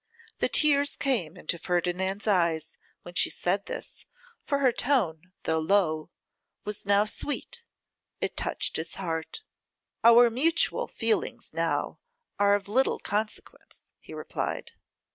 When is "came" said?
0.95-1.37